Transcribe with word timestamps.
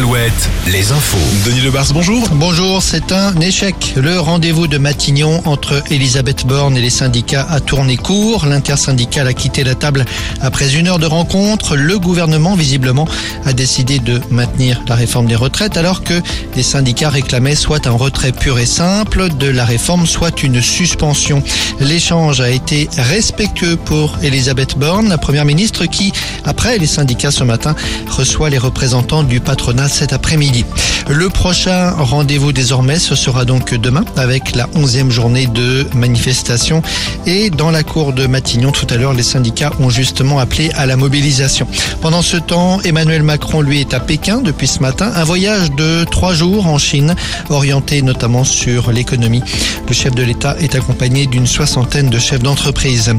7, 0.00 0.32
les 0.68 0.92
infos. 0.92 1.18
Denis 1.44 1.60
Lebars, 1.60 1.92
bonjour. 1.92 2.26
Bonjour, 2.32 2.82
c'est 2.82 3.12
un 3.12 3.38
échec. 3.40 3.92
Le 3.96 4.18
rendez-vous 4.18 4.66
de 4.66 4.78
Matignon 4.78 5.42
entre 5.44 5.82
Elisabeth 5.90 6.46
Borne 6.46 6.76
et 6.76 6.80
les 6.80 6.90
syndicats 6.90 7.46
a 7.50 7.60
tourné 7.60 7.98
court. 7.98 8.46
L'intersyndicale 8.46 9.26
a 9.26 9.34
quitté 9.34 9.62
la 9.62 9.74
table 9.74 10.06
après 10.40 10.74
une 10.74 10.88
heure 10.88 11.00
de 11.00 11.06
rencontre. 11.06 11.76
Le 11.76 11.98
gouvernement, 11.98 12.54
visiblement, 12.54 13.06
a 13.44 13.52
décidé 13.52 13.98
de 13.98 14.20
maintenir 14.30 14.82
la 14.88 14.94
réforme 14.94 15.26
des 15.26 15.36
retraites 15.36 15.76
alors 15.76 16.02
que 16.02 16.14
les 16.56 16.62
syndicats 16.62 17.10
réclamaient 17.10 17.54
soit 17.54 17.86
un 17.86 17.92
retrait 17.92 18.32
pur 18.32 18.58
et 18.58 18.66
simple 18.66 19.28
de 19.28 19.48
la 19.48 19.66
réforme, 19.66 20.06
soit 20.06 20.42
une 20.42 20.62
suspension. 20.62 21.42
L'échange 21.78 22.40
a 22.40 22.48
été 22.48 22.88
respectueux 22.96 23.76
pour 23.76 24.16
Elisabeth 24.22 24.78
Borne, 24.78 25.10
la 25.10 25.18
première 25.18 25.44
ministre 25.44 25.84
qui, 25.84 26.12
après 26.44 26.78
les 26.78 26.86
syndicats 26.86 27.30
ce 27.30 27.44
matin, 27.44 27.74
reçoit 28.08 28.48
les 28.48 28.58
représentants 28.58 29.22
du 29.22 29.40
patronat 29.40 29.89
cet 29.90 30.12
après-midi. 30.12 30.64
Le 31.08 31.28
prochain 31.28 31.90
rendez-vous 31.90 32.52
désormais, 32.52 32.98
ce 32.98 33.14
sera 33.14 33.44
donc 33.44 33.74
demain 33.74 34.04
avec 34.16 34.54
la 34.54 34.68
onzième 34.74 35.10
journée 35.10 35.46
de 35.46 35.86
manifestation 35.94 36.82
et 37.26 37.50
dans 37.50 37.70
la 37.70 37.82
cour 37.82 38.12
de 38.12 38.26
Matignon 38.26 38.70
tout 38.70 38.86
à 38.90 38.96
l'heure, 38.96 39.12
les 39.12 39.22
syndicats 39.22 39.72
ont 39.80 39.90
justement 39.90 40.38
appelé 40.38 40.70
à 40.76 40.86
la 40.86 40.96
mobilisation. 40.96 41.66
Pendant 42.00 42.22
ce 42.22 42.36
temps, 42.36 42.80
Emmanuel 42.82 43.22
Macron 43.22 43.60
lui 43.60 43.80
est 43.80 43.94
à 43.94 44.00
Pékin 44.00 44.40
depuis 44.40 44.68
ce 44.68 44.80
matin, 44.80 45.10
un 45.14 45.24
voyage 45.24 45.70
de 45.72 46.04
trois 46.04 46.32
jours 46.32 46.66
en 46.66 46.78
Chine, 46.78 47.14
orienté 47.48 48.02
notamment 48.02 48.44
sur 48.44 48.92
l'économie. 48.92 49.42
Le 49.88 49.94
chef 49.94 50.14
de 50.14 50.22
l'État 50.22 50.56
est 50.60 50.74
accompagné 50.74 51.26
d'une 51.26 51.46
soixantaine 51.46 52.10
de 52.10 52.18
chefs 52.18 52.42
d'entreprise. 52.42 53.12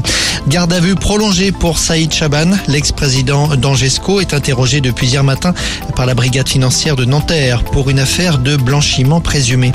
Garde 0.48 0.72
à 0.72 0.80
vue 0.80 0.94
prolongée 0.94 1.52
pour 1.52 1.78
Saïd 1.78 2.12
Chaban, 2.12 2.52
l'ex-président 2.68 3.56
d'Angesco 3.56 4.20
est 4.20 4.34
interrogé 4.34 4.80
depuis 4.80 5.08
hier 5.08 5.22
matin 5.22 5.54
par 5.94 6.06
la 6.06 6.14
brigade 6.14 6.48
financière 6.52 6.96
de 6.96 7.06
Nanterre 7.06 7.64
pour 7.64 7.88
une 7.88 7.98
affaire 7.98 8.36
de 8.36 8.56
blanchiment 8.56 9.22
présumé. 9.22 9.72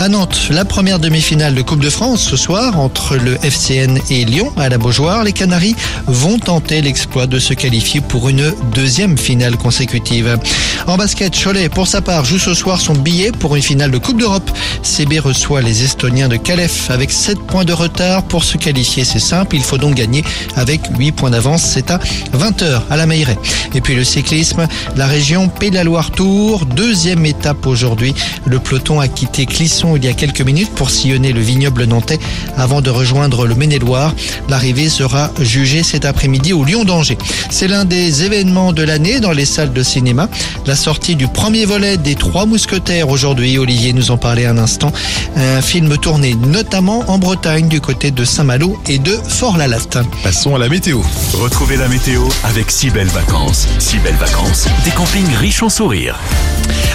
À 0.00 0.08
Nantes, 0.08 0.46
la 0.50 0.64
première 0.64 1.00
demi-finale 1.00 1.56
de 1.56 1.62
Coupe 1.62 1.80
de 1.80 1.90
France 1.90 2.22
ce 2.22 2.36
soir 2.36 2.78
entre 2.78 3.16
le 3.16 3.34
FCN 3.42 3.98
et 4.10 4.24
Lyon 4.24 4.52
à 4.56 4.68
la 4.68 4.78
Beaujoire. 4.78 5.24
Les 5.24 5.32
Canaries 5.32 5.74
vont 6.06 6.38
tenter 6.38 6.80
l'exploit 6.82 7.26
de 7.26 7.40
se 7.40 7.52
qualifier 7.52 8.00
pour 8.00 8.28
une 8.28 8.54
deuxième 8.72 9.18
finale 9.18 9.56
consécutive. 9.56 10.38
En 10.86 10.96
basket, 10.96 11.36
Cholet, 11.36 11.68
pour 11.68 11.88
sa 11.88 12.00
part, 12.00 12.24
joue 12.24 12.38
ce 12.38 12.54
soir 12.54 12.80
son 12.80 12.94
billet 12.94 13.32
pour 13.32 13.56
une 13.56 13.62
finale 13.62 13.90
de 13.90 13.98
Coupe 13.98 14.20
d'Europe. 14.20 14.48
CB 14.84 15.18
reçoit 15.18 15.62
les 15.62 15.82
Estoniens 15.82 16.28
de 16.28 16.36
Calef 16.36 16.92
avec 16.92 17.10
7 17.10 17.40
points 17.40 17.64
de 17.64 17.72
retard 17.72 18.22
pour 18.22 18.44
se 18.44 18.56
qualifier. 18.56 19.04
C'est 19.04 19.18
simple, 19.18 19.56
il 19.56 19.62
faut 19.62 19.78
donc 19.78 19.96
gagner 19.96 20.22
avec 20.54 20.80
8 20.96 21.10
points 21.10 21.30
d'avance. 21.30 21.64
C'est 21.64 21.90
à 21.90 21.98
20h 22.34 22.82
à 22.88 22.96
la 22.96 23.06
Meilleray. 23.06 23.36
Et 23.74 23.80
puis 23.80 23.96
le 23.96 24.04
cyclisme, 24.04 24.68
la 24.96 25.08
région 25.08 25.48
Pays 25.48 25.70
de 25.70 25.74
la 25.74 25.84
Loire 25.84 26.12
Tour, 26.12 26.66
deuxième 26.66 27.26
étape 27.26 27.66
aujourd'hui. 27.66 28.14
Le 28.46 28.60
peloton 28.60 29.00
a 29.00 29.08
quitté 29.08 29.44
Clisson 29.44 29.87
il 29.96 30.04
y 30.04 30.08
a 30.08 30.12
quelques 30.12 30.40
minutes 30.40 30.70
pour 30.74 30.90
sillonner 30.90 31.32
le 31.32 31.40
vignoble 31.40 31.84
nantais 31.84 32.18
avant 32.56 32.80
de 32.80 32.90
rejoindre 32.90 33.46
le 33.46 33.54
Maine-et-Loire. 33.54 34.14
L'arrivée 34.48 34.88
sera 34.88 35.30
jugée 35.40 35.82
cet 35.82 36.04
après-midi 36.04 36.52
au 36.52 36.64
Lyon 36.64 36.84
d'Angers. 36.84 37.18
C'est 37.50 37.68
l'un 37.68 37.84
des 37.84 38.24
événements 38.24 38.72
de 38.72 38.82
l'année 38.82 39.20
dans 39.20 39.32
les 39.32 39.44
salles 39.44 39.72
de 39.72 39.82
cinéma. 39.82 40.28
La 40.66 40.76
sortie 40.76 41.16
du 41.16 41.28
premier 41.28 41.64
volet 41.64 41.96
des 41.96 42.14
Trois 42.14 42.46
Mousquetaires 42.46 43.08
aujourd'hui. 43.08 43.58
Olivier 43.58 43.92
nous 43.92 44.10
en 44.10 44.16
parlait 44.16 44.46
un 44.46 44.58
instant. 44.58 44.92
Un 45.36 45.62
film 45.62 45.96
tourné 45.98 46.34
notamment 46.34 47.04
en 47.08 47.18
Bretagne 47.18 47.68
du 47.68 47.80
côté 47.80 48.10
de 48.10 48.24
Saint-Malo 48.24 48.78
et 48.88 48.98
de 48.98 49.18
Fort-la-Latte. 49.28 49.98
Passons 50.22 50.54
à 50.54 50.58
la 50.58 50.68
météo. 50.68 51.00
Retrouvez 51.34 51.76
la 51.76 51.88
météo 51.88 52.22
avec 52.44 52.70
si 52.70 52.90
belles 52.90 53.06
vacances. 53.08 53.66
Si 53.78 53.98
belles 53.98 54.14
vacances, 54.16 54.66
des 54.84 54.90
campings 54.90 55.34
riches 55.38 55.62
en 55.62 55.68
sourires. 55.68 56.16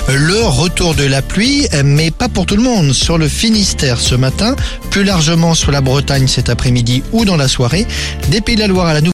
Le 0.09 0.43
retour 0.43 0.95
de 0.95 1.05
la 1.05 1.21
pluie, 1.21 1.65
mais 1.85 2.11
pas 2.11 2.27
pour 2.27 2.45
tout 2.45 2.57
le 2.57 2.63
monde. 2.63 2.82
Sur 2.91 3.17
le 3.17 3.27
Finistère 3.27 3.99
ce 3.99 4.15
matin, 4.15 4.55
plus 4.89 5.03
largement 5.03 5.53
sur 5.53 5.71
la 5.71 5.79
Bretagne 5.79 6.27
cet 6.27 6.49
après-midi 6.49 7.03
ou 7.11 7.23
dans 7.23 7.37
la 7.37 7.47
soirée, 7.47 7.87
des 8.29 8.41
Pays 8.41 8.55
de 8.55 8.61
la 8.61 8.67
Loire 8.67 8.87
à 8.87 8.93
la 8.93 9.01
Nouvelle 9.01 9.11